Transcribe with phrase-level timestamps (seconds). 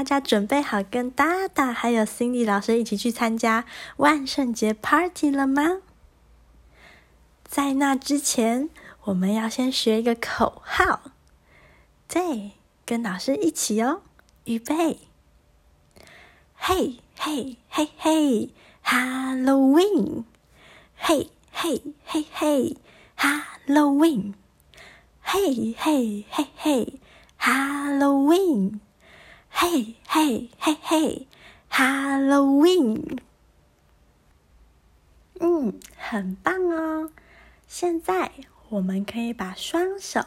[0.00, 3.66] 大家准备好跟大大还有 Cindy 老师一起去参加
[3.98, 5.82] 万圣节 Party 了吗？
[7.44, 8.70] 在那之前，
[9.04, 11.12] 我们要先学一个口号。
[12.08, 12.52] 对，
[12.86, 14.00] 跟老师一起哦，
[14.44, 15.00] 预备！
[16.54, 18.48] 嘿，嘿，嘿，嘿
[18.82, 20.24] ，Halloween！
[20.96, 22.78] 嘿，嘿，嘿，嘿
[23.18, 24.32] ，Halloween！
[25.20, 26.98] 嘿，嘿，嘿，嘿
[27.38, 28.80] ，Halloween！
[29.62, 31.28] 嘿，嘿，嘿，嘿
[31.70, 33.18] ，Halloween！
[35.38, 37.12] 嗯，很棒哦。
[37.68, 38.32] 现在
[38.70, 40.24] 我们可以把双手。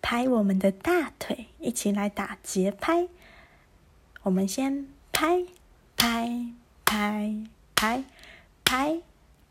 [0.00, 3.06] 拍我们的大腿，一起来打节拍。
[4.24, 5.44] 我们先拍
[5.96, 6.48] 拍
[6.84, 7.36] 拍
[7.76, 8.02] 拍
[8.64, 9.00] 拍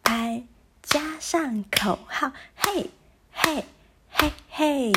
[0.04, 0.44] 拍，
[0.82, 2.90] 加上口号：嘿
[3.32, 3.64] 嘿
[4.10, 4.92] 嘿嘿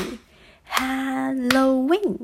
[0.69, 2.19] ，Halloween！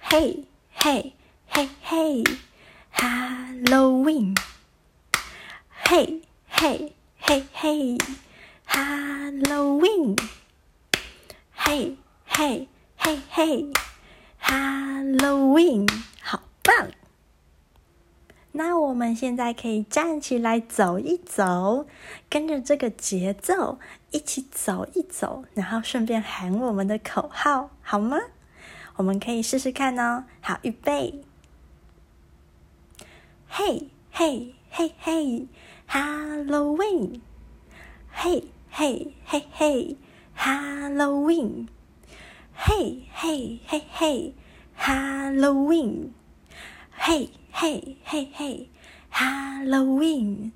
[0.00, 0.44] 嘿
[0.74, 1.14] 嘿
[1.46, 2.24] 嘿嘿
[2.94, 4.36] ，Halloween！
[5.70, 7.98] 嘿嘿嘿嘿
[8.66, 10.18] ，Halloween！
[11.54, 11.96] 嘿，
[12.26, 13.66] 嘿，嘿，嘿
[14.42, 15.88] ，Halloween，
[16.20, 16.88] 好棒！
[18.52, 21.86] 那我们现在可以站起来走一走，
[22.28, 23.78] 跟着这个节奏
[24.10, 28.18] 一起走一走，然后顺便喊我们的口号，好吗？
[28.96, 30.24] 我们可以试试看哦。
[30.40, 31.22] 好，预备！
[33.48, 35.46] 嘿，嘿，嘿，嘿
[35.88, 37.20] ，Halloween！
[38.10, 39.96] 嘿，嘿，嘿，嘿。
[40.34, 41.68] Halloween，
[42.54, 44.34] 嘿嘿嘿嘿
[44.76, 46.08] ，Halloween，
[46.90, 48.68] 嘿嘿嘿嘿
[49.12, 50.50] ，Halloween。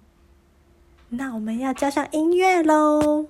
[1.11, 3.28] 那我们要加上音乐喽。